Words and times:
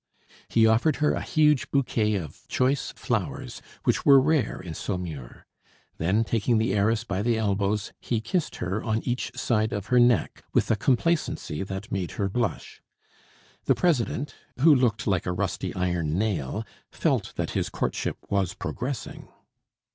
He 0.49 0.65
offered 0.65 0.95
her 0.95 1.13
a 1.13 1.21
huge 1.21 1.69
bouquet 1.69 2.15
of 2.15 2.47
choice 2.47 2.91
flowers 2.95 3.61
which 3.83 4.03
were 4.03 4.19
rare 4.19 4.59
in 4.59 4.73
Saumur; 4.73 5.45
then, 5.99 6.23
taking 6.23 6.57
the 6.57 6.73
heiress 6.73 7.03
by 7.03 7.21
the 7.21 7.37
elbows, 7.37 7.93
he 7.99 8.19
kissed 8.19 8.55
her 8.55 8.81
on 8.83 9.03
each 9.03 9.31
side 9.37 9.71
of 9.71 9.85
her 9.93 9.99
neck 9.99 10.43
with 10.55 10.71
a 10.71 10.75
complacency 10.75 11.61
that 11.61 11.91
made 11.91 12.13
her 12.13 12.27
blush. 12.29 12.81
The 13.65 13.75
president, 13.75 14.33
who 14.61 14.73
looked 14.73 15.05
like 15.05 15.27
a 15.27 15.31
rusty 15.33 15.71
iron 15.75 16.17
nail, 16.17 16.65
felt 16.91 17.33
that 17.35 17.51
his 17.51 17.69
courtship 17.69 18.17
was 18.27 18.55
progressing. 18.55 19.27